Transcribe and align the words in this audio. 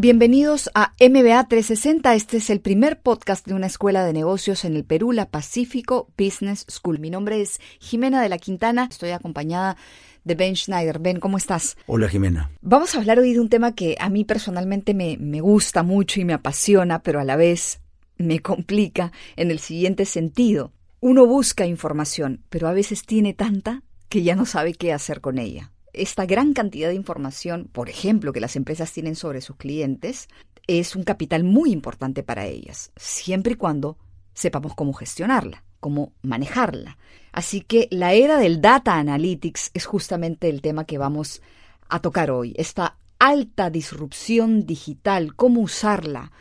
Bienvenidos 0.00 0.70
a 0.76 0.92
MBA 1.00 1.48
360. 1.48 2.14
Este 2.14 2.36
es 2.36 2.50
el 2.50 2.60
primer 2.60 3.00
podcast 3.00 3.44
de 3.44 3.54
una 3.54 3.66
escuela 3.66 4.04
de 4.04 4.12
negocios 4.12 4.64
en 4.64 4.76
el 4.76 4.84
Perú, 4.84 5.10
la 5.10 5.28
Pacífico 5.28 6.08
Business 6.16 6.64
School. 6.70 7.00
Mi 7.00 7.10
nombre 7.10 7.40
es 7.40 7.58
Jimena 7.80 8.22
de 8.22 8.28
la 8.28 8.38
Quintana. 8.38 8.86
Estoy 8.88 9.10
acompañada 9.10 9.76
de 10.22 10.36
Ben 10.36 10.54
Schneider. 10.54 11.00
Ben, 11.00 11.18
¿cómo 11.18 11.36
estás? 11.36 11.76
Hola, 11.86 12.08
Jimena. 12.08 12.48
Vamos 12.60 12.94
a 12.94 12.98
hablar 12.98 13.18
hoy 13.18 13.32
de 13.32 13.40
un 13.40 13.48
tema 13.48 13.74
que 13.74 13.96
a 13.98 14.08
mí 14.08 14.22
personalmente 14.22 14.94
me, 14.94 15.16
me 15.18 15.40
gusta 15.40 15.82
mucho 15.82 16.20
y 16.20 16.24
me 16.24 16.32
apasiona, 16.32 17.02
pero 17.02 17.18
a 17.18 17.24
la 17.24 17.34
vez 17.34 17.80
me 18.18 18.38
complica 18.38 19.10
en 19.34 19.50
el 19.50 19.58
siguiente 19.58 20.04
sentido. 20.04 20.70
Uno 21.00 21.26
busca 21.26 21.66
información, 21.66 22.44
pero 22.50 22.68
a 22.68 22.72
veces 22.72 23.04
tiene 23.04 23.34
tanta 23.34 23.82
que 24.08 24.22
ya 24.22 24.36
no 24.36 24.46
sabe 24.46 24.74
qué 24.74 24.92
hacer 24.92 25.20
con 25.20 25.38
ella 25.38 25.72
esta 25.92 26.26
gran 26.26 26.52
cantidad 26.52 26.88
de 26.88 26.94
información, 26.94 27.68
por 27.72 27.88
ejemplo, 27.88 28.32
que 28.32 28.40
las 28.40 28.56
empresas 28.56 28.92
tienen 28.92 29.16
sobre 29.16 29.40
sus 29.40 29.56
clientes, 29.56 30.28
es 30.66 30.94
un 30.94 31.02
capital 31.02 31.44
muy 31.44 31.72
importante 31.72 32.22
para 32.22 32.46
ellas, 32.46 32.92
siempre 32.96 33.54
y 33.54 33.56
cuando 33.56 33.96
sepamos 34.34 34.74
cómo 34.74 34.92
gestionarla, 34.92 35.64
cómo 35.80 36.12
manejarla. 36.22 36.98
Así 37.32 37.60
que 37.62 37.88
la 37.90 38.12
era 38.12 38.38
del 38.38 38.60
data 38.60 38.94
analytics 38.96 39.70
es 39.74 39.86
justamente 39.86 40.48
el 40.48 40.60
tema 40.60 40.84
que 40.84 40.98
vamos 40.98 41.42
a 41.88 42.00
tocar 42.00 42.30
hoy, 42.30 42.54
esta 42.56 42.98
alta 43.18 43.70
disrupción 43.70 44.66
digital, 44.66 45.34
cómo 45.34 45.60
usarla. 45.60 46.32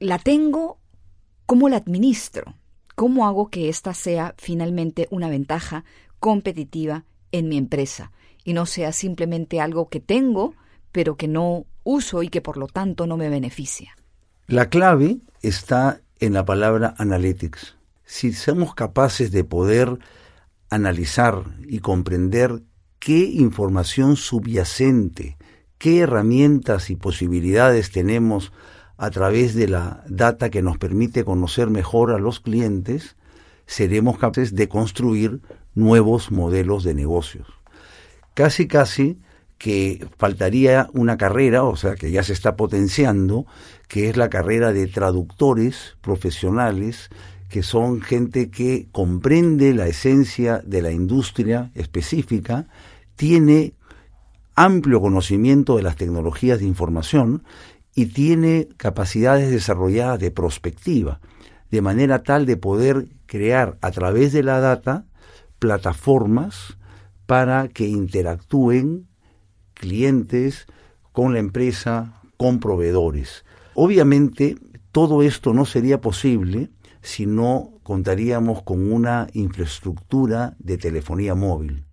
La 0.00 0.18
tengo, 0.18 0.78
cómo 1.46 1.68
la 1.68 1.76
administro, 1.76 2.54
cómo 2.94 3.26
hago 3.26 3.50
que 3.50 3.68
esta 3.68 3.94
sea 3.94 4.34
finalmente 4.38 5.08
una 5.10 5.28
ventaja 5.28 5.84
competitiva 6.18 7.04
en 7.30 7.48
mi 7.48 7.58
empresa 7.58 8.12
y 8.44 8.52
no 8.52 8.66
sea 8.66 8.92
simplemente 8.92 9.60
algo 9.60 9.88
que 9.88 10.00
tengo, 10.00 10.54
pero 10.92 11.16
que 11.16 11.28
no 11.28 11.66
uso 11.84 12.22
y 12.22 12.28
que 12.28 12.40
por 12.40 12.56
lo 12.56 12.66
tanto 12.66 13.06
no 13.06 13.16
me 13.16 13.28
beneficia. 13.28 13.96
La 14.46 14.68
clave 14.68 15.18
está 15.42 16.00
en 16.20 16.32
la 16.32 16.44
palabra 16.44 16.94
analytics. 16.98 17.76
Si 18.04 18.32
somos 18.32 18.74
capaces 18.74 19.30
de 19.30 19.44
poder 19.44 19.98
analizar 20.70 21.44
y 21.66 21.80
comprender 21.80 22.62
qué 22.98 23.18
información 23.18 24.16
subyacente, 24.16 25.36
qué 25.78 26.00
herramientas 26.00 26.90
y 26.90 26.96
posibilidades 26.96 27.90
tenemos 27.90 28.52
a 28.96 29.10
través 29.10 29.54
de 29.54 29.68
la 29.68 30.04
data 30.08 30.50
que 30.50 30.62
nos 30.62 30.78
permite 30.78 31.24
conocer 31.24 31.70
mejor 31.70 32.10
a 32.10 32.18
los 32.18 32.40
clientes, 32.40 33.16
seremos 33.66 34.18
capaces 34.18 34.54
de 34.54 34.68
construir 34.68 35.40
nuevos 35.74 36.32
modelos 36.32 36.82
de 36.82 36.94
negocios 36.94 37.57
casi 38.38 38.68
casi 38.68 39.18
que 39.58 40.06
faltaría 40.16 40.88
una 40.92 41.16
carrera, 41.16 41.64
o 41.64 41.74
sea, 41.74 41.96
que 41.96 42.12
ya 42.12 42.22
se 42.22 42.32
está 42.32 42.54
potenciando, 42.54 43.46
que 43.88 44.08
es 44.08 44.16
la 44.16 44.30
carrera 44.30 44.72
de 44.72 44.86
traductores 44.86 45.96
profesionales, 46.02 47.10
que 47.48 47.64
son 47.64 48.00
gente 48.00 48.48
que 48.48 48.86
comprende 48.92 49.74
la 49.74 49.88
esencia 49.88 50.62
de 50.64 50.82
la 50.82 50.92
industria 50.92 51.72
específica, 51.74 52.68
tiene 53.16 53.72
amplio 54.54 55.00
conocimiento 55.00 55.76
de 55.76 55.82
las 55.82 55.96
tecnologías 55.96 56.60
de 56.60 56.66
información 56.66 57.42
y 57.92 58.06
tiene 58.06 58.68
capacidades 58.76 59.50
desarrolladas 59.50 60.20
de 60.20 60.30
prospectiva, 60.30 61.18
de 61.72 61.82
manera 61.82 62.22
tal 62.22 62.46
de 62.46 62.56
poder 62.56 63.08
crear 63.26 63.78
a 63.80 63.90
través 63.90 64.32
de 64.32 64.44
la 64.44 64.60
data 64.60 65.06
plataformas 65.58 66.77
para 67.28 67.68
que 67.68 67.86
interactúen 67.86 69.06
clientes 69.74 70.64
con 71.12 71.34
la 71.34 71.40
empresa, 71.40 72.22
con 72.38 72.58
proveedores. 72.58 73.44
Obviamente, 73.74 74.56
todo 74.92 75.22
esto 75.22 75.52
no 75.52 75.66
sería 75.66 76.00
posible 76.00 76.70
si 77.02 77.26
no 77.26 77.80
contaríamos 77.82 78.62
con 78.62 78.90
una 78.90 79.26
infraestructura 79.34 80.56
de 80.58 80.78
telefonía 80.78 81.34
móvil. 81.34 81.84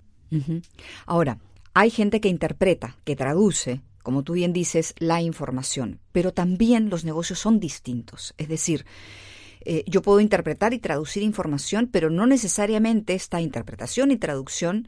Ahora, 1.06 1.38
hay 1.74 1.90
gente 1.90 2.22
que 2.22 2.30
interpreta, 2.30 2.96
que 3.04 3.18
traduce, 3.18 3.82
como 4.04 4.24
tú 4.24 4.34
bien 4.34 4.54
dices, 4.54 4.94
la 5.00 5.22
información, 5.22 6.00
pero 6.14 6.32
también 6.32 6.90
los 6.90 7.04
negocios 7.04 7.40
son 7.40 7.60
distintos. 7.60 8.34
Es 8.38 8.48
decir, 8.48 8.86
eh, 9.66 9.84
yo 9.86 10.02
puedo 10.02 10.22
interpretar 10.22 10.74
y 10.74 10.80
traducir 10.80 11.24
información, 11.24 11.90
pero 11.92 12.10
no 12.10 12.26
necesariamente 12.26 13.16
esta 13.16 13.42
interpretación 13.42 14.12
y 14.12 14.16
traducción 14.16 14.88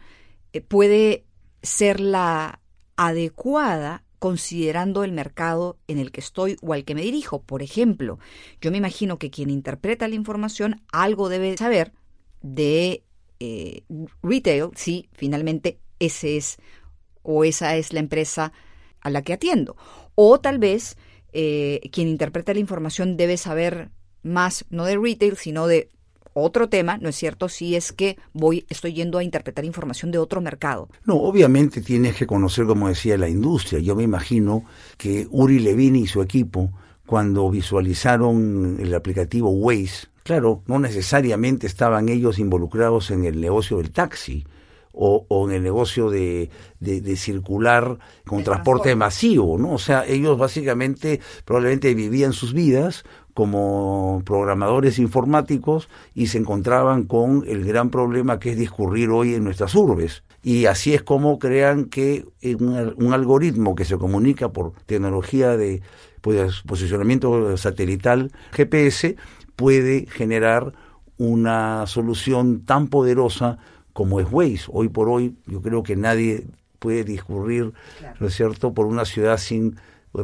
puede 0.67 1.25
ser 1.61 1.99
la 1.99 2.61
adecuada 2.95 4.03
considerando 4.19 5.03
el 5.03 5.11
mercado 5.11 5.77
en 5.87 5.99
el 5.99 6.11
que 6.11 6.21
estoy 6.21 6.57
o 6.61 6.73
al 6.73 6.85
que 6.85 6.95
me 6.95 7.03
dirijo. 7.03 7.43
Por 7.43 7.61
ejemplo, 7.61 8.19
yo 8.61 8.71
me 8.71 8.77
imagino 8.77 9.19
que 9.19 9.29
quien 9.29 9.49
interpreta 9.49 10.07
la 10.07 10.15
información 10.15 10.81
algo 10.91 11.29
debe 11.29 11.55
saber 11.57 11.93
de 12.41 13.03
eh, 13.39 13.83
retail 14.23 14.69
si 14.75 15.09
finalmente 15.13 15.79
ese 15.99 16.37
es 16.37 16.57
o 17.21 17.43
esa 17.43 17.75
es 17.75 17.93
la 17.93 17.99
empresa 17.99 18.53
a 19.01 19.09
la 19.09 19.21
que 19.21 19.33
atiendo. 19.33 19.75
O 20.15 20.39
tal 20.39 20.57
vez 20.57 20.97
eh, 21.33 21.81
quien 21.91 22.07
interpreta 22.07 22.53
la 22.53 22.59
información 22.59 23.17
debe 23.17 23.37
saber 23.37 23.91
más, 24.23 24.65
no 24.69 24.85
de 24.85 24.97
retail, 24.97 25.37
sino 25.37 25.67
de 25.67 25.89
otro 26.43 26.69
tema, 26.69 26.97
¿no 26.97 27.09
es 27.09 27.15
cierto? 27.15 27.49
Si 27.49 27.75
es 27.75 27.91
que 27.91 28.17
voy, 28.33 28.65
estoy 28.69 28.93
yendo 28.93 29.17
a 29.17 29.23
interpretar 29.23 29.65
información 29.65 30.11
de 30.11 30.17
otro 30.17 30.41
mercado. 30.41 30.89
No, 31.05 31.15
obviamente 31.15 31.81
tienes 31.81 32.15
que 32.15 32.27
conocer, 32.27 32.65
como 32.65 32.87
decía, 32.87 33.17
la 33.17 33.29
industria. 33.29 33.79
Yo 33.79 33.95
me 33.95 34.03
imagino 34.03 34.65
que 34.97 35.27
Uri 35.29 35.59
Levine 35.59 35.99
y 35.99 36.07
su 36.07 36.21
equipo, 36.21 36.71
cuando 37.05 37.49
visualizaron 37.49 38.77
el 38.79 38.93
aplicativo 38.93 39.49
Waze, 39.49 40.07
claro, 40.23 40.61
no 40.67 40.79
necesariamente 40.79 41.67
estaban 41.67 42.09
ellos 42.09 42.39
involucrados 42.39 43.11
en 43.11 43.25
el 43.25 43.39
negocio 43.41 43.77
del 43.77 43.91
taxi. 43.91 44.45
O, 44.99 45.27
en 45.47 45.53
el 45.53 45.61
negocio 45.61 46.09
de, 46.09 46.49
de, 46.79 47.15
circular 47.17 47.99
con 48.25 48.43
transporte 48.43 48.95
masivo, 48.95 49.55
¿no? 49.59 49.73
O 49.73 49.77
sea, 49.77 50.03
ellos 50.07 50.39
básicamente 50.39 51.21
probablemente 51.45 51.93
vivían 51.93 52.33
sus 52.33 52.51
vidas 52.51 53.03
como 53.37 54.23
programadores 54.25 54.97
informáticos 54.97 55.89
y 56.15 56.25
se 56.25 56.39
encontraban 56.39 57.03
con 57.03 57.43
el 57.45 57.65
gran 57.65 57.91
problema 57.91 58.39
que 58.39 58.49
es 58.49 58.57
discurrir 58.57 59.11
hoy 59.11 59.35
en 59.35 59.43
nuestras 59.43 59.75
urbes. 59.75 60.23
Y 60.41 60.65
así 60.65 60.95
es 60.95 61.03
como 61.03 61.37
crean 61.37 61.85
que 61.85 62.25
un, 62.59 63.13
algoritmo 63.13 63.75
que 63.75 63.85
se 63.85 63.95
comunica 63.99 64.49
por 64.51 64.71
tecnología 64.87 65.55
de 65.55 65.83
pues, 66.21 66.63
posicionamiento 66.65 67.55
satelital 67.57 68.31
GPS 68.53 69.17
puede 69.55 70.07
generar 70.07 70.73
una 71.19 71.85
solución 71.85 72.65
tan 72.65 72.87
poderosa 72.87 73.59
como 73.93 74.19
es 74.19 74.25
Waze. 74.31 74.65
Hoy 74.69 74.89
por 74.89 75.09
hoy 75.09 75.35
yo 75.45 75.61
creo 75.61 75.83
que 75.83 75.95
nadie 75.95 76.47
puede 76.79 77.03
discurrir, 77.03 77.71
¿no 78.19 78.29
es 78.29 78.33
cierto?, 78.33 78.73
por 78.73 78.87
una 78.87 79.05
ciudad 79.05 79.37
sin 79.37 79.75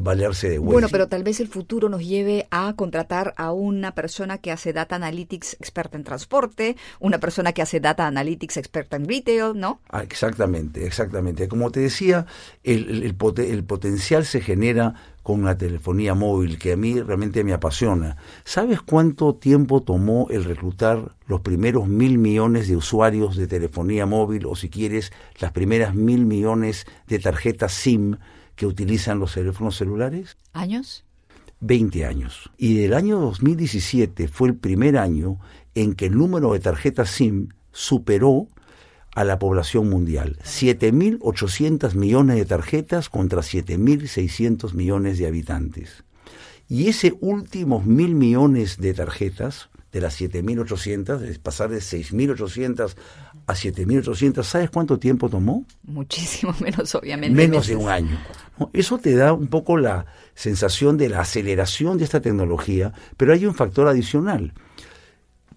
valerse 0.02 0.50
de 0.50 0.58
Bueno, 0.60 0.88
pero 0.92 1.08
tal 1.08 1.24
vez 1.24 1.40
el 1.40 1.48
futuro 1.48 1.90
nos 1.90 2.06
lleve 2.06 2.48
a 2.52 2.74
contratar 2.76 3.34
a 3.38 3.52
una 3.52 3.94
persona 3.94 4.38
que 4.38 4.52
hace 4.52 4.74
data 4.74 4.96
analytics 4.96 5.54
experta 5.60 5.98
en 5.98 6.04
transporte, 6.04 6.76
una 7.00 7.20
persona 7.20 7.54
que 7.54 7.62
hace 7.62 7.80
data 7.80 8.08
analytics 8.08 8.58
experta 8.58 8.96
en 8.96 9.08
retail, 9.08 9.54
¿no? 9.56 9.82
Ah, 9.90 10.04
exactamente, 10.04 10.86
exactamente. 10.86 11.48
Como 11.48 11.72
te 11.72 11.82
decía, 11.82 12.26
el, 12.64 13.04
el, 13.04 13.64
potencial 13.66 14.26
se 14.26 14.42
genera 14.42 14.96
con 15.24 15.46
la 15.46 15.58
telefonía 15.58 16.14
móvil, 16.14 16.60
que 16.60 16.74
a 16.74 16.78
mí 16.78 17.00
realmente 17.00 17.44
me 17.44 17.54
apasiona. 17.54 18.18
¿Sabes 18.44 18.82
cuánto 18.82 19.36
tiempo 19.36 19.82
tomó 19.82 20.28
el 20.30 20.44
reclutar 20.44 21.16
los 21.28 21.42
primeros 21.42 21.88
mil 21.88 22.18
millones 22.18 22.68
de 22.68 22.76
usuarios 22.76 23.38
de 23.38 23.48
telefonía 23.48 24.06
móvil, 24.06 24.46
o 24.46 24.56
si 24.56 24.70
quieres, 24.70 25.14
las 25.40 25.52
primeras 25.52 25.96
mil 25.96 26.26
millones 26.26 26.86
de 27.08 27.20
tarjetas 27.20 27.72
SIM 27.72 28.18
que 28.56 28.66
utilizan 28.66 29.20
los 29.20 29.34
teléfonos 29.34 29.78
celulares? 29.78 30.38
¿Años? 30.54 31.04
20 31.60 32.06
años. 32.06 32.52
Y 32.58 32.84
el 32.84 32.94
año 32.94 33.20
2017 33.20 34.28
fue 34.28 34.50
el 34.50 34.56
primer 34.56 34.98
año 34.98 35.40
en 35.76 35.94
que 35.94 36.08
el 36.08 36.18
número 36.18 36.54
de 36.54 36.60
tarjetas 36.60 37.10
SIM 37.10 37.50
superó 37.72 38.48
a 39.16 39.24
la 39.24 39.40
población 39.40 39.90
mundial. 39.90 40.38
7.800 40.44 41.94
millones 41.96 42.36
de 42.38 42.46
tarjetas 42.46 43.10
contra 43.10 43.42
7.600 43.42 44.74
millones 44.74 45.18
de 45.18 45.28
habitantes. 45.28 46.04
Y 46.68 46.88
ese 46.88 47.14
últimos 47.22 47.86
mil 47.86 48.16
millones 48.16 48.78
de 48.78 48.94
tarjetas, 48.94 49.70
de 49.94 50.02
las 50.02 50.20
7.800, 50.20 51.22
es 51.22 51.38
pasar 51.38 51.70
de 51.70 51.78
6.800 51.78 52.96
a 53.46 53.54
7.800, 53.54 54.44
¿sabes 54.44 54.70
cuánto 54.72 54.98
tiempo 54.98 55.30
tomó? 55.30 55.66
Muchísimo 55.84 56.54
menos, 56.60 56.94
obviamente. 56.96 57.36
Menos 57.36 57.68
de 57.68 57.76
un 57.76 57.88
año. 57.88 58.20
Eso 58.74 58.98
te 58.98 59.16
da 59.16 59.34
un 59.34 59.48
poco 59.48 59.78
la 59.78 60.08
sensación 60.34 60.98
de 60.98 61.10
la 61.10 61.22
aceleración 61.22 62.00
de 62.00 62.06
esta 62.06 62.22
tecnología, 62.22 62.92
pero 63.18 63.34
hay 63.34 63.46
un 63.46 63.54
factor 63.54 63.88
adicional. 63.88 64.54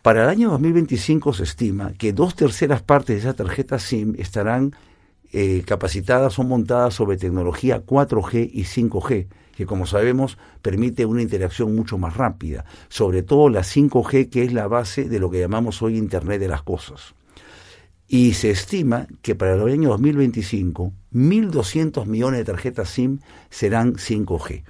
Para 0.03 0.25
el 0.25 0.29
año 0.29 0.51
2025 0.51 1.33
se 1.33 1.45
estima 1.45 1.95
que 1.95 2.13
dos 2.13 2.37
terceras 2.37 2.83
partes 2.83 3.17
de 3.17 3.21
esa 3.29 3.35
tarjeta 3.35 3.79
SIM 3.79 4.15
estarán 4.19 4.77
eh, 5.33 5.63
capacitadas 5.67 6.35
son 6.35 6.49
montadas 6.49 6.95
sobre 6.95 7.17
tecnología 7.17 7.85
4G 7.85 8.51
y 8.53 8.63
5G, 8.65 9.27
que 9.57 9.67
como 9.67 9.87
sabemos 9.87 10.39
permite 10.63 11.07
una 11.07 11.23
interacción 11.23 11.75
mucho 11.75 11.99
más 11.99 12.17
rápida, 12.17 12.65
sobre 12.89 13.23
todo 13.23 13.49
la 13.49 13.63
5G 13.63 14.31
que 14.31 14.45
es 14.45 14.53
la 14.53 14.69
base 14.69 15.09
de 15.09 15.19
lo 15.19 15.31
que 15.31 15.41
llamamos 15.41 15.83
hoy 15.83 15.97
Internet 15.97 16.41
de 16.41 16.49
las 16.49 16.63
Cosas. 16.63 17.15
Y 18.09 18.35
se 18.35 18.51
estima 18.51 19.09
que 19.21 19.35
para 19.35 19.55
el 19.55 19.73
año 19.73 19.89
2025 19.89 20.93
1.200 21.13 22.07
millones 22.07 22.39
de 22.39 22.45
tarjetas 22.45 22.91
SIM 22.91 23.19
serán 23.51 23.95
5G. 23.95 24.63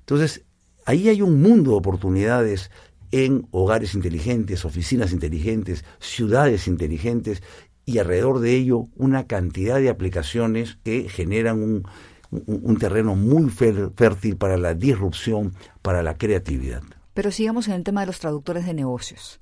Entonces, 0.00 0.42
ahí 0.84 1.08
hay 1.08 1.22
un 1.22 1.40
mundo 1.40 1.70
de 1.70 1.76
oportunidades 1.78 2.70
en 3.12 3.46
hogares 3.50 3.94
inteligentes, 3.94 4.64
oficinas 4.64 5.12
inteligentes, 5.12 5.84
ciudades 6.00 6.66
inteligentes 6.66 7.42
y 7.86 7.98
alrededor 7.98 8.40
de 8.40 8.54
ello 8.54 8.88
una 8.96 9.26
cantidad 9.26 9.78
de 9.78 9.88
aplicaciones 9.88 10.76
que 10.84 11.08
generan 11.08 11.62
un, 11.62 11.88
un, 12.30 12.76
terreno 12.76 13.14
muy 13.14 13.48
fértil 13.50 14.36
para 14.36 14.56
la 14.56 14.74
disrupción, 14.74 15.54
para 15.82 16.02
la 16.02 16.18
creatividad. 16.18 16.82
Pero 17.14 17.30
sigamos 17.30 17.68
en 17.68 17.74
el 17.74 17.84
tema 17.84 18.00
de 18.00 18.08
los 18.08 18.18
traductores 18.18 18.66
de 18.66 18.74
negocios. 18.74 19.40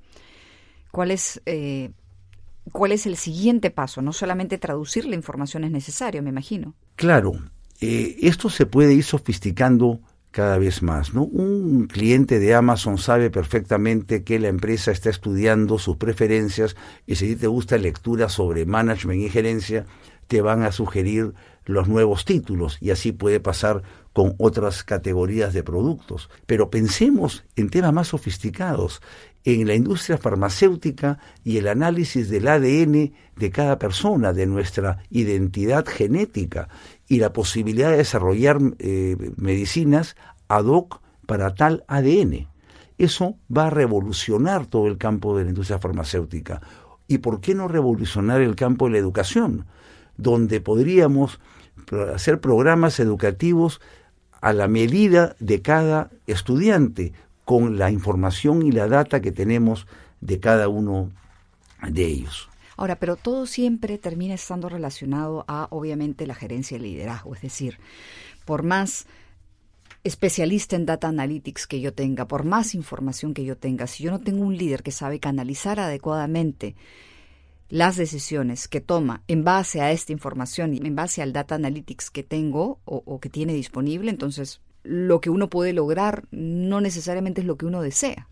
¿Cuál 0.91 1.11
es, 1.11 1.41
eh, 1.47 1.91
¿Cuál 2.71 2.93
es 2.93 3.07
el 3.07 3.17
siguiente 3.17 3.71
paso? 3.71 4.03
No 4.03 4.13
solamente 4.13 4.59
traducir 4.59 5.07
la 5.07 5.17
información 5.17 5.65
es 5.65 5.71
necesario, 5.71 6.23
me 6.23 6.31
imagino. 6.31 6.75
Claro, 6.97 7.33
eh, 7.81 8.17
esto 8.21 8.51
se 8.51 8.67
puede 8.67 8.93
ir 8.95 9.05
sofisticando 9.05 10.01
cada 10.35 10.59
vez 10.59 10.83
más. 10.83 11.15
¿no? 11.15 11.23
Un 11.23 11.87
cliente 11.87 12.41
de 12.41 12.57
Amazon 12.57 12.99
sabe 12.99 13.31
perfectamente 13.31 14.25
que 14.25 14.41
la 14.41 14.49
empresa 14.49 14.91
está 14.91 15.09
estudiando 15.09 15.79
sus 15.79 15.97
preferencias 15.97 16.75
y 17.07 17.15
si 17.15 17.37
te 17.37 17.47
gusta 17.47 17.79
lectura 17.79 18.29
sobre 18.29 18.67
management 18.67 19.23
y 19.23 19.31
gerencia, 19.31 19.87
te 20.27 20.41
van 20.41 20.65
a 20.65 20.73
sugerir 20.73 21.35
los 21.67 21.87
nuevos 21.87 22.25
títulos 22.25 22.79
y 22.81 22.91
así 22.91 23.13
puede 23.13 23.39
pasar 23.39 23.85
con 24.13 24.35
otras 24.39 24.83
categorías 24.83 25.55
de 25.55 25.63
productos. 25.63 26.29
Pero 26.47 26.69
pensemos 26.69 27.45
en 27.55 27.71
temas 27.71 27.93
más 27.93 28.09
sofisticados, 28.09 29.03
en 29.45 29.67
la 29.67 29.75
industria 29.75 30.17
farmacéutica 30.17 31.19
y 31.45 31.59
el 31.59 31.69
análisis 31.69 32.31
del 32.31 32.49
ADN 32.49 33.13
de 33.37 33.51
cada 33.51 33.79
persona, 33.79 34.33
de 34.33 34.47
nuestra 34.47 34.99
identidad 35.11 35.85
genética 35.87 36.69
y 37.07 37.19
la 37.19 37.33
posibilidad 37.33 37.91
de 37.91 37.99
desarrollar 37.99 38.59
eh, 38.79 39.17
medicinas 39.37 40.17
ad 40.49 40.65
hoc 40.65 41.01
para 41.27 41.55
tal 41.55 41.85
ADN. 41.89 42.49
Eso 42.97 43.37
va 43.55 43.67
a 43.67 43.71
revolucionar 43.71 44.67
todo 44.67 44.87
el 44.87 44.97
campo 44.97 45.37
de 45.37 45.45
la 45.45 45.51
industria 45.51 45.79
farmacéutica. 45.79 46.63
¿Y 47.07 47.19
por 47.19 47.41
qué 47.41 47.55
no 47.55 47.69
revolucionar 47.69 48.41
el 48.41 48.57
campo 48.57 48.87
de 48.87 48.93
la 48.93 48.99
educación? 48.99 49.67
Donde 50.17 50.61
podríamos 50.61 51.41
hacer 52.15 52.41
programas 52.41 52.99
educativos 52.99 53.81
a 54.41 54.53
la 54.53 54.69
medida 54.69 55.37
de 55.39 55.61
cada 55.61 56.11
estudiante, 56.27 57.13
con 57.45 57.79
la 57.79 57.91
información 57.91 58.63
y 58.63 58.73
la 58.73 58.89
data 58.89 59.21
que 59.21 59.33
tenemos 59.33 59.87
de 60.21 60.41
cada 60.41 60.69
uno 60.69 61.11
de 61.87 62.07
ellos. 62.07 62.49
Ahora, 62.77 62.99
pero 62.99 63.17
todo 63.17 63.47
siempre 63.47 63.99
termina 63.99 64.35
estando 64.35 64.69
relacionado 64.69 65.45
a, 65.47 65.69
obviamente, 65.71 66.27
la 66.27 66.35
gerencia 66.35 66.75
y 66.75 66.79
el 66.79 66.83
liderazgo. 66.83 67.35
Es 67.35 67.43
decir, 67.43 67.79
por 68.45 68.63
más 68.63 69.07
especialista 70.03 70.77
en 70.77 70.87
data 70.87 71.09
analytics 71.09 71.67
que 71.67 71.81
yo 71.81 71.95
tenga, 71.95 72.27
por 72.27 72.45
más 72.45 72.75
información 72.75 73.33
que 73.33 73.45
yo 73.45 73.57
tenga, 73.57 73.87
si 73.87 74.05
yo 74.05 74.11
no 74.11 74.21
tengo 74.21 74.45
un 74.45 74.57
líder 74.57 74.83
que 74.83 74.91
sabe 74.91 75.21
canalizar 75.21 75.81
adecuadamente 75.81 76.75
las 77.71 77.97
decisiones 77.97 78.69
que 78.69 78.81
toma 78.81 79.23
en 79.29 79.45
base 79.45 79.81
a 79.81 79.91
esta 79.93 80.13
información 80.13 80.75
y 80.75 80.79
en 80.79 80.95
base 80.95 81.23
al 81.23 81.33
data 81.33 81.55
analytics 81.55 82.11
que 82.11 82.23
tengo 82.23 82.81
o, 82.85 83.03
o 83.07 83.21
que 83.21 83.31
tiene 83.31 83.55
disponible, 83.55 84.11
entonces 84.11 84.61
lo 84.85 85.21
que 85.21 85.31
uno 85.31 85.51
puede 85.51 85.73
lograr 85.73 86.25
no 86.31 86.81
necesariamente 86.81 87.41
es 87.41 87.47
lo 87.47 87.57
que 87.57 87.67
uno 87.67 87.83
desea. 87.83 88.29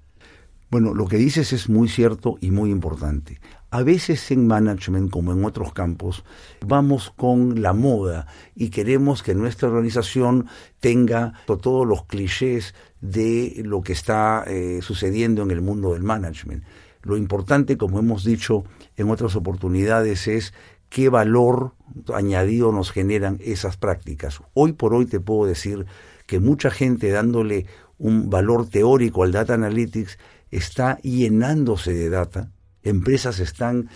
Bueno, 0.70 0.94
lo 0.94 1.06
que 1.06 1.19
dices 1.19 1.52
es 1.52 1.69
muy 1.69 1.87
cierto 1.87 2.38
y 2.40 2.50
muy 2.50 2.70
importante. 2.70 3.40
A 3.70 3.82
veces 3.82 4.31
en 4.31 4.46
management, 4.46 5.10
como 5.10 5.32
en 5.32 5.44
otros 5.44 5.75
campos, 5.75 6.25
vamos 6.66 7.12
con 7.14 7.60
la 7.60 7.75
moda 7.75 8.26
y 8.54 8.70
queremos 8.70 9.22
que 9.22 9.34
nuestra 9.34 9.69
organización 9.69 10.46
tenga 10.81 11.34
todos 11.46 11.87
los 11.87 12.06
clichés 12.06 12.75
de 13.02 13.62
lo 13.66 13.82
que 13.82 13.93
está 13.93 14.44
eh, 14.46 14.81
sucediendo 14.81 15.43
en 15.43 15.50
el 15.50 15.60
mundo 15.60 15.93
del 15.93 16.04
management. 16.04 16.64
Lo 17.02 17.19
importante, 17.19 17.76
como 17.76 17.99
hemos 17.99 18.25
dicho 18.25 18.64
en 18.96 19.10
otras 19.10 19.37
oportunidades, 19.37 20.26
es 20.26 20.54
qué 20.88 21.08
valor 21.08 21.75
añadido 22.14 22.72
nos 22.72 22.93
generan 22.93 23.38
esas 23.43 23.76
prácticas. 23.76 24.40
Hoy 24.54 24.72
por 24.72 24.94
hoy 24.94 25.04
te 25.06 25.20
puedo 25.20 25.46
decir 25.46 25.84
que 26.32 26.40
mucha 26.40 26.70
gente 26.70 27.11
dándole 27.11 27.67
un 27.99 28.31
valor 28.31 28.67
teórico 28.67 29.23
al 29.23 29.32
data 29.32 29.52
analytics 29.52 30.17
está 30.50 30.96
llenándose 31.02 31.93
de 31.93 32.08
data, 32.08 32.49
empresas 32.82 33.38
están 33.38 33.90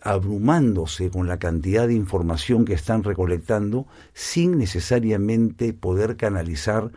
abrumándose 0.00 1.08
con 1.08 1.28
la 1.28 1.38
cantidad 1.38 1.86
de 1.86 1.94
información 1.94 2.64
que 2.64 2.74
están 2.74 3.04
recolectando 3.04 3.86
sin 4.12 4.58
necesariamente 4.58 5.72
poder 5.72 6.16
canalizar 6.16 6.90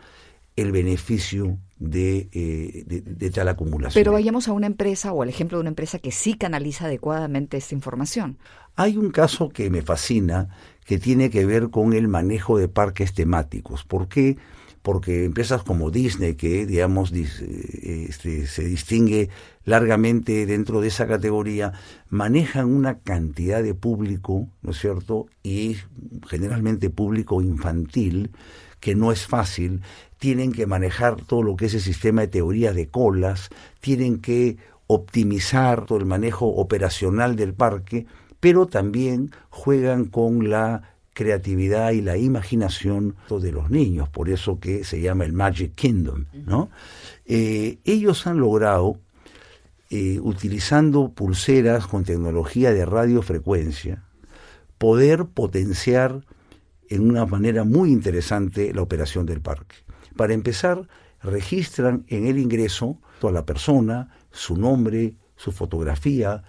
el 0.56 0.72
beneficio 0.72 1.56
de, 1.78 2.28
eh, 2.32 2.82
de, 2.86 3.30
tal 3.30 3.46
acumulación. 3.46 4.00
Pero 4.00 4.10
vayamos 4.10 4.48
a 4.48 4.52
una 4.52 4.66
empresa 4.66 5.12
o 5.12 5.22
al 5.22 5.28
ejemplo 5.28 5.58
de 5.58 5.60
una 5.60 5.70
empresa 5.70 6.00
que 6.00 6.10
sí 6.10 6.34
canaliza 6.34 6.86
adecuadamente 6.86 7.56
esta 7.56 7.76
información. 7.76 8.36
Hay 8.74 8.96
un 8.96 9.10
caso 9.12 9.48
que 9.48 9.70
me 9.70 9.82
fascina 9.82 10.48
que 10.90 10.98
tiene 10.98 11.30
que 11.30 11.46
ver 11.46 11.70
con 11.70 11.92
el 11.92 12.08
manejo 12.08 12.58
de 12.58 12.66
parques 12.66 13.14
temáticos. 13.14 13.84
¿Por 13.84 14.08
qué? 14.08 14.38
porque 14.82 15.24
empresas 15.24 15.62
como 15.62 15.92
Disney, 15.92 16.34
que 16.34 16.66
digamos 16.66 17.12
este, 17.12 18.48
se 18.48 18.64
distingue 18.64 19.28
largamente 19.64 20.46
dentro 20.46 20.80
de 20.80 20.88
esa 20.88 21.06
categoría, 21.06 21.74
manejan 22.08 22.66
una 22.66 22.98
cantidad 22.98 23.62
de 23.62 23.74
público, 23.74 24.48
¿no 24.62 24.72
es 24.72 24.80
cierto? 24.80 25.26
Y 25.44 25.76
generalmente 26.26 26.90
público 26.90 27.40
infantil, 27.40 28.32
que 28.80 28.96
no 28.96 29.12
es 29.12 29.28
fácil, 29.28 29.82
tienen 30.18 30.50
que 30.50 30.66
manejar 30.66 31.24
todo 31.24 31.44
lo 31.44 31.54
que 31.54 31.66
es 31.66 31.74
el 31.74 31.82
sistema 31.82 32.22
de 32.22 32.28
teoría 32.28 32.72
de 32.72 32.88
colas, 32.88 33.50
tienen 33.78 34.18
que 34.18 34.56
optimizar 34.88 35.86
todo 35.86 35.98
el 35.98 36.06
manejo 36.06 36.46
operacional 36.46 37.36
del 37.36 37.54
parque, 37.54 38.06
pero 38.40 38.66
también 38.66 39.30
juegan 39.50 40.06
con 40.06 40.50
la 40.50 40.82
creatividad 41.12 41.92
y 41.92 42.00
la 42.00 42.16
imaginación 42.16 43.16
de 43.28 43.52
los 43.52 43.70
niños, 43.70 44.08
por 44.08 44.30
eso 44.30 44.58
que 44.58 44.84
se 44.84 45.00
llama 45.00 45.24
el 45.24 45.32
Magic 45.32 45.74
Kingdom, 45.74 46.24
¿no? 46.32 46.70
Eh, 47.26 47.78
ellos 47.84 48.26
han 48.26 48.40
logrado, 48.40 48.98
eh, 49.90 50.18
utilizando 50.20 51.10
pulseras 51.10 51.86
con 51.86 52.04
tecnología 52.04 52.72
de 52.72 52.86
radiofrecuencia, 52.86 54.04
poder 54.78 55.26
potenciar 55.26 56.24
en 56.88 57.08
una 57.08 57.26
manera 57.26 57.64
muy 57.64 57.92
interesante 57.92 58.72
la 58.72 58.82
operación 58.82 59.26
del 59.26 59.40
parque. 59.40 59.76
Para 60.16 60.32
empezar, 60.32 60.88
registran 61.22 62.04
en 62.08 62.26
el 62.26 62.38
ingreso 62.38 62.98
toda 63.20 63.32
la 63.32 63.44
persona, 63.44 64.08
su 64.30 64.56
nombre, 64.56 65.14
su 65.36 65.52
fotografía, 65.52 66.42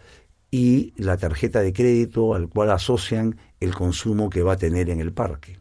y 0.51 0.93
la 0.97 1.15
tarjeta 1.15 1.61
de 1.61 1.71
crédito 1.71 2.35
al 2.35 2.49
cual 2.49 2.71
asocian 2.71 3.37
el 3.61 3.73
consumo 3.73 4.29
que 4.29 4.43
va 4.43 4.53
a 4.53 4.57
tener 4.57 4.89
en 4.89 4.99
el 4.99 5.13
parque. 5.13 5.57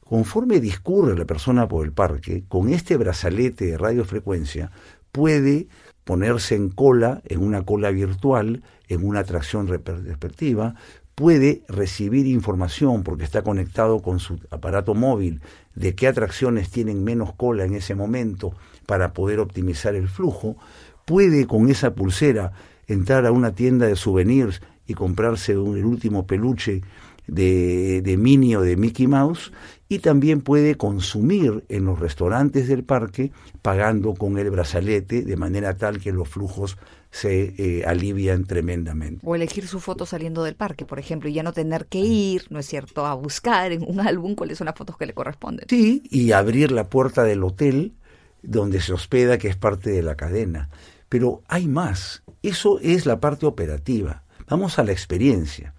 Conforme 0.00 0.58
discurre 0.58 1.16
la 1.16 1.24
persona 1.24 1.68
por 1.68 1.84
el 1.84 1.92
parque, 1.92 2.42
con 2.48 2.70
este 2.70 2.96
brazalete 2.96 3.66
de 3.66 3.78
radiofrecuencia 3.78 4.72
puede 5.12 5.68
ponerse 6.04 6.56
en 6.56 6.70
cola, 6.70 7.22
en 7.26 7.42
una 7.42 7.64
cola 7.64 7.90
virtual, 7.90 8.62
en 8.88 9.06
una 9.06 9.20
atracción 9.20 9.68
respectiva, 9.68 10.74
puede 11.14 11.62
recibir 11.68 12.26
información 12.26 13.02
porque 13.02 13.24
está 13.24 13.42
conectado 13.42 14.00
con 14.00 14.18
su 14.18 14.40
aparato 14.50 14.94
móvil 14.94 15.42
de 15.74 15.94
qué 15.94 16.08
atracciones 16.08 16.70
tienen 16.70 17.04
menos 17.04 17.34
cola 17.34 17.64
en 17.64 17.74
ese 17.74 17.94
momento 17.94 18.54
para 18.86 19.12
poder 19.12 19.38
optimizar 19.40 19.94
el 19.94 20.08
flujo, 20.08 20.56
puede 21.04 21.46
con 21.46 21.68
esa 21.68 21.94
pulsera 21.94 22.52
entrar 22.88 23.26
a 23.26 23.32
una 23.32 23.54
tienda 23.54 23.86
de 23.86 23.96
souvenirs 23.96 24.60
y 24.86 24.94
comprarse 24.94 25.56
un, 25.56 25.76
el 25.76 25.84
último 25.84 26.26
peluche 26.26 26.82
de, 27.28 28.00
de 28.02 28.16
Minnie 28.16 28.56
o 28.56 28.62
de 28.62 28.76
Mickey 28.76 29.06
Mouse 29.06 29.52
y 29.88 30.00
también 30.00 30.40
puede 30.40 30.76
consumir 30.76 31.64
en 31.68 31.84
los 31.84 31.98
restaurantes 31.98 32.68
del 32.68 32.84
parque 32.84 33.30
pagando 33.62 34.14
con 34.14 34.38
el 34.38 34.50
brazalete 34.50 35.22
de 35.22 35.36
manera 35.36 35.76
tal 35.76 36.00
que 36.00 36.12
los 36.12 36.28
flujos 36.28 36.76
se 37.10 37.54
eh, 37.56 37.84
alivian 37.86 38.44
tremendamente. 38.44 39.26
O 39.26 39.34
elegir 39.34 39.66
su 39.66 39.80
foto 39.80 40.04
saliendo 40.04 40.44
del 40.44 40.56
parque, 40.56 40.84
por 40.84 40.98
ejemplo, 40.98 41.28
y 41.28 41.32
ya 41.32 41.42
no 41.42 41.52
tener 41.52 41.86
que 41.86 42.00
ir, 42.00 42.44
¿no 42.50 42.58
es 42.58 42.66
cierto?, 42.66 43.06
a 43.06 43.14
buscar 43.14 43.72
en 43.72 43.82
un 43.86 44.00
álbum 44.00 44.34
cuáles 44.34 44.58
son 44.58 44.66
las 44.66 44.74
fotos 44.74 44.96
que 44.96 45.06
le 45.06 45.14
corresponden. 45.14 45.66
Sí, 45.68 46.02
y 46.10 46.32
abrir 46.32 46.70
la 46.70 46.88
puerta 46.88 47.24
del 47.24 47.44
hotel 47.44 47.94
donde 48.42 48.80
se 48.80 48.92
hospeda, 48.92 49.38
que 49.38 49.48
es 49.48 49.56
parte 49.56 49.90
de 49.90 50.02
la 50.02 50.16
cadena. 50.16 50.68
Pero 51.08 51.42
hay 51.48 51.66
más. 51.66 52.22
Eso 52.48 52.78
es 52.80 53.04
la 53.04 53.20
parte 53.20 53.44
operativa. 53.44 54.22
Vamos 54.48 54.78
a 54.78 54.82
la 54.82 54.92
experiencia. 54.92 55.74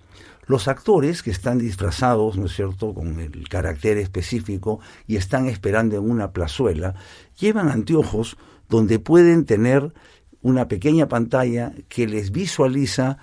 Los 0.45 0.67
actores 0.67 1.23
que 1.23 1.31
están 1.31 1.57
disfrazados, 1.57 2.37
¿no 2.37 2.45
es 2.45 2.53
cierto?, 2.55 2.93
con 2.93 3.19
el 3.19 3.49
carácter 3.49 3.97
específico 3.97 4.79
y 5.07 5.15
están 5.15 5.47
esperando 5.47 5.97
en 5.97 6.07
una 6.07 6.31
plazuela, 6.31 6.93
llevan 7.39 7.69
anteojos 7.69 8.37
donde 8.69 8.99
pueden 8.99 9.45
tener 9.45 9.91
una 10.41 10.67
pequeña 10.67 11.07
pantalla 11.07 11.73
que 11.87 12.05
les 12.05 12.29
visualiza 12.31 13.17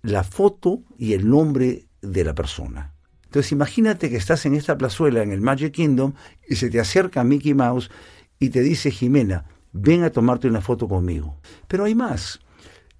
la 0.00 0.24
foto 0.24 0.82
y 0.96 1.12
el 1.12 1.28
nombre 1.28 1.84
de 2.00 2.24
la 2.24 2.34
persona. 2.34 2.94
Entonces 3.24 3.52
imagínate 3.52 4.08
que 4.08 4.16
estás 4.16 4.46
en 4.46 4.54
esta 4.54 4.78
plazuela 4.78 5.22
en 5.22 5.32
el 5.32 5.42
Magic 5.42 5.74
Kingdom 5.74 6.14
y 6.48 6.56
se 6.56 6.70
te 6.70 6.80
acerca 6.80 7.24
Mickey 7.24 7.52
Mouse 7.52 7.90
y 8.38 8.48
te 8.48 8.62
dice 8.62 8.90
Jimena, 8.90 9.44
ven 9.70 10.02
a 10.02 10.08
tomarte 10.08 10.48
una 10.48 10.62
foto 10.62 10.88
conmigo. 10.88 11.36
Pero 11.68 11.84
hay 11.84 11.94
más. 11.94 12.40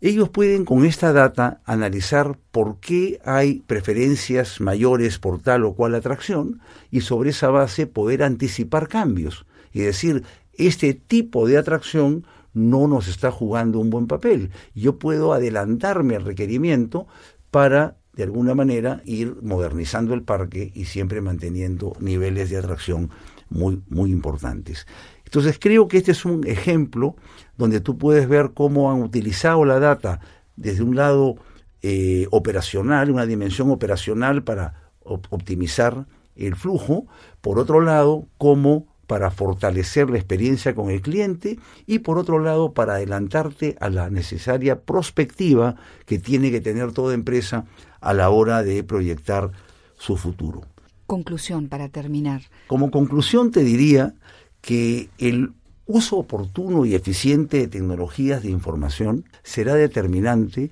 Ellos 0.03 0.31
pueden 0.31 0.65
con 0.65 0.87
esta 0.87 1.13
data 1.13 1.61
analizar 1.67 2.39
por 2.53 2.81
qué 2.81 3.21
hay 3.23 3.61
preferencias 3.67 4.59
mayores 4.61 5.19
por 5.19 5.43
tal 5.43 5.65
o 5.65 5.75
cual 5.75 5.95
atracción 5.95 6.61
y 6.91 7.03
sobre 7.03 7.31
esa 7.31 7.51
base 7.51 7.87
poder 7.87 8.23
anticipar 8.23 8.89
cambios 8.89 9.45
y 9.75 9.81
decir, 9.81 10.25
este 10.55 10.95
tipo 10.95 11.47
de 11.47 11.59
atracción 11.59 12.25
no 12.55 12.89
nos 12.89 13.09
está 13.09 13.31
jugando 13.31 13.79
un 13.79 13.91
buen 13.91 14.07
papel. 14.07 14.51
Yo 14.75 14.99
puedo 14.99 15.35
adelantarme 15.35 16.17
al 16.17 16.25
requerimiento 16.25 17.07
para, 17.51 17.97
de 18.15 18.23
alguna 18.23 18.55
manera, 18.55 19.03
ir 19.05 19.37
modernizando 19.43 20.15
el 20.15 20.23
parque 20.23 20.73
y 20.75 20.87
siempre 20.87 21.21
manteniendo 21.21 21.93
niveles 22.01 22.49
de 22.49 22.57
atracción 22.57 23.11
muy, 23.51 23.83
muy 23.89 24.11
importantes. 24.11 24.87
Entonces 25.25 25.59
creo 25.61 25.87
que 25.87 25.99
este 25.99 26.13
es 26.13 26.25
un 26.25 26.47
ejemplo 26.47 27.17
donde 27.61 27.83
tú 27.83 27.99
puedes 27.99 28.27
ver 28.27 28.53
cómo 28.55 28.91
han 28.91 29.03
utilizado 29.03 29.67
la 29.67 29.79
data 29.79 30.21
desde 30.57 30.83
un 30.83 30.97
lado 30.97 31.37
eh, 31.83 32.27
operacional, 32.31 33.11
una 33.11 33.27
dimensión 33.27 33.71
operacional 33.71 34.43
para 34.43 34.91
optimizar 35.05 36.07
el 36.37 36.57
flujo, 36.57 37.07
por 37.43 37.59
otro 37.59 37.83
lado, 37.83 38.27
cómo 38.39 38.87
para 39.07 39.31
fortalecer 39.31 40.09
la 40.09 40.17
experiencia 40.17 40.75
con 40.75 40.89
el 40.89 41.03
cliente 41.03 41.59
y 41.87 41.99
por 41.99 42.17
otro 42.17 42.39
lado 42.39 42.73
para 42.73 42.95
adelantarte 42.95 43.77
a 43.79 43.91
la 43.91 44.09
necesaria 44.09 44.81
prospectiva 44.81 45.77
que 46.07 46.19
tiene 46.19 46.51
que 46.51 46.63
tener 46.63 46.93
toda 46.93 47.13
empresa 47.13 47.67
a 48.01 48.15
la 48.15 48.31
hora 48.31 48.63
de 48.63 48.83
proyectar 48.85 49.51
su 49.99 50.17
futuro. 50.17 50.63
Conclusión 51.07 51.69
para 51.69 51.91
terminar. 51.91 52.41
Como 52.69 52.91
conclusión 52.91 53.51
te 53.51 53.65
diría 53.65 54.15
que 54.63 55.11
el 55.19 55.53
uso 55.91 56.19
oportuno 56.19 56.87
y 56.87 56.95
eficiente 56.95 57.59
de 57.59 57.69
tecnologías 57.69 58.43
de 58.43 58.51
información 58.51 59.25
será 59.43 59.75
determinante. 59.75 60.71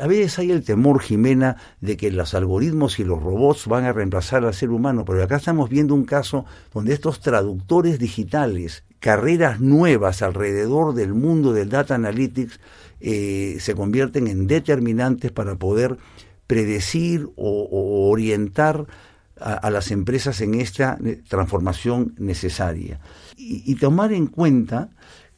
A 0.00 0.06
veces 0.06 0.38
hay 0.38 0.50
el 0.50 0.64
temor, 0.64 1.00
Jimena, 1.00 1.58
de 1.80 1.96
que 1.96 2.10
los 2.10 2.34
algoritmos 2.34 2.98
y 2.98 3.04
los 3.04 3.22
robots 3.22 3.66
van 3.66 3.84
a 3.84 3.92
reemplazar 3.92 4.44
al 4.44 4.54
ser 4.54 4.70
humano, 4.70 5.04
pero 5.04 5.22
acá 5.22 5.36
estamos 5.36 5.68
viendo 5.68 5.94
un 5.94 6.04
caso 6.04 6.46
donde 6.72 6.94
estos 6.94 7.20
traductores 7.20 7.98
digitales, 7.98 8.84
carreras 9.00 9.60
nuevas 9.60 10.22
alrededor 10.22 10.94
del 10.94 11.12
mundo 11.12 11.52
del 11.52 11.68
data 11.68 11.94
analytics, 11.94 12.58
eh, 13.00 13.58
se 13.60 13.74
convierten 13.74 14.26
en 14.28 14.46
determinantes 14.46 15.30
para 15.30 15.56
poder 15.56 15.98
predecir 16.46 17.28
o, 17.36 18.10
orientar 18.10 18.86
a, 19.40 19.70
las 19.70 19.90
empresas 19.90 20.40
en 20.40 20.54
esta 20.54 20.98
eh, 21.04 21.22
transformación 21.28 22.14
necesaria. 22.18 23.00
y 23.36 23.74
tomar 23.76 24.12
en 24.12 24.26
cuenta 24.26 24.90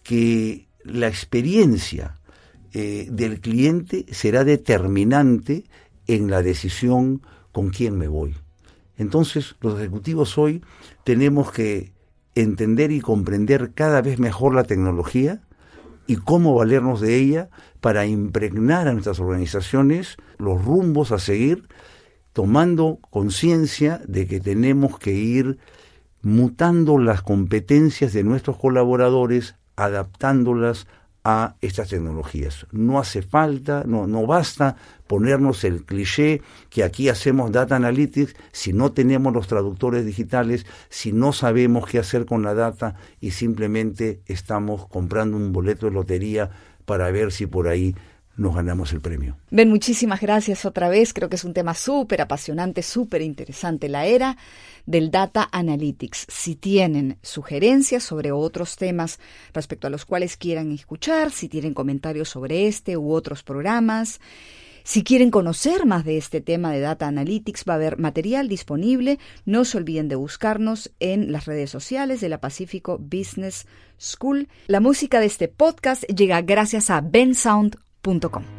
que 0.03 0.69
la 0.85 1.09
experiencia 1.09 2.19
eh, 2.73 3.09
del 3.11 3.41
cliente 3.41 4.05
será 4.11 4.45
determinante 4.45 5.65
en 6.07 6.31
la 6.31 6.43
decisión 6.43 7.23
con 7.53 7.71
quién 7.71 7.97
me 7.97 8.09
voy. 8.09 8.35
Entonces, 8.97 9.57
los 9.61 9.79
ejecutivos 9.79 10.37
hoy 10.37 10.63
tenemos 11.05 11.51
que 11.51 11.93
entender 12.35 12.93
y 12.93 13.01
comprender 13.01 13.73
cada 13.75 14.03
vez 14.03 14.19
mejor 14.19 14.55
la 14.55 14.65
tecnología 14.65 15.41
y 16.07 16.17
cómo 16.17 16.55
valernos 16.55 17.01
de 17.01 17.17
ella 17.17 17.49
para 17.81 18.07
impregnar 18.07 18.87
a 18.87 18.93
nuestras 18.93 19.19
organizaciones 19.21 20.17
los 20.39 20.63
rumbos 20.63 21.11
a 21.11 21.19
seguir, 21.19 21.69
tomando 22.39 23.01
conciencia 23.11 24.01
de 24.07 24.29
que 24.29 24.39
tenemos 24.39 24.97
que 25.01 25.11
ir 25.11 25.59
mutando 26.23 26.97
las 26.97 27.21
competencias 27.21 28.13
de 28.13 28.23
nuestros 28.23 28.57
colaboradores, 28.57 29.57
adaptándolas 29.75 30.87
a 31.25 31.57
estas 31.63 31.89
tecnologías. 31.89 32.69
No 32.71 33.01
hace 33.01 33.23
falta, 33.23 33.83
no, 33.89 34.07
no 34.07 34.25
basta 34.25 34.77
ponernos 35.09 35.65
el 35.65 35.85
cliché 35.85 36.41
que 36.71 36.85
aquí 36.85 37.09
hacemos 37.09 37.51
data 37.51 37.75
analytics 37.75 38.37
si 38.53 38.73
no 38.73 38.93
tenemos 38.93 39.33
los 39.33 39.49
traductores 39.49 40.07
digitales, 40.07 40.65
si 40.91 41.11
no 41.13 41.33
sabemos 41.33 41.89
qué 41.89 41.99
hacer 41.99 42.25
con 42.25 42.45
la 42.45 42.55
data 42.55 42.95
y 43.21 43.33
simplemente 43.33 44.21
estamos 44.27 44.87
comprando 44.87 45.37
un 45.37 45.53
boleto 45.53 45.87
de 45.87 45.93
lotería 45.93 46.51
para 46.85 47.11
ver 47.11 47.33
si 47.33 47.47
por 47.47 47.67
ahí 47.67 47.97
nos 48.39 48.55
ganamos 48.55 48.93
el 48.93 49.01
premio. 49.01 49.37
Ben, 49.51 49.69
muchísimas 49.69 50.21
gracias 50.21 50.65
otra 50.65 50.89
vez. 50.89 51.13
Creo 51.13 51.29
que 51.29 51.37
es 51.37 51.45
un 51.45 51.53
tema 51.53 51.75
súper 51.75 52.23
apasionante, 52.23 52.83
súper 52.83 53.21
interesante. 53.21 53.89
La 53.89 54.07
era 54.07 54.37
del 54.87 55.11
Data 55.11 55.49
Analytics. 55.53 56.27
Si 56.29 56.55
tienen 56.55 57.19
sugerencias 57.21 58.05
sobre 58.05 58.33
otros 58.33 58.77
temas 58.77 59.19
respecto 59.53 59.89
a 59.89 59.91
los 59.91 60.05
cuales 60.05 60.37
quieran 60.37 60.71
escuchar, 60.73 61.31
si 61.31 61.49
tienen 61.49 61.75
comentarios 61.75 62.29
sobre 62.29 62.69
este 62.69 62.97
u 62.97 63.13
otros 63.13 63.43
programas, 63.43 64.21
si 64.85 65.03
quieren 65.03 65.31
conocer 65.31 65.85
más 65.85 66.05
de 66.05 66.17
este 66.17 66.41
tema 66.41 66.73
de 66.73 66.81
Data 66.81 67.09
Analytics, 67.09 67.65
va 67.69 67.75
a 67.75 67.77
haber 67.77 67.99
material 67.99 68.49
disponible. 68.49 69.19
No 69.45 69.67
se 69.67 69.77
olviden 69.77 70.09
de 70.09 70.15
buscarnos 70.15 70.93
en 71.01 71.31
las 71.33 71.45
redes 71.45 71.71
sociales 71.71 72.23
de 72.23 72.31
la 72.31 72.41
Pacífico 72.41 72.99
Business 72.99 73.67
School. 73.99 74.49
La 74.69 74.81
música 74.81 75.21
de 75.21 75.27
este 75.27 75.49
podcast 75.49 76.05
llega 76.05 76.41
gracias 76.41 76.89
a 76.89 77.03
bensound.com. 78.03 78.58